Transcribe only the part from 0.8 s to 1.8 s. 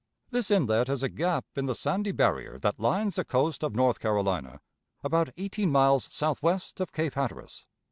is a gap in the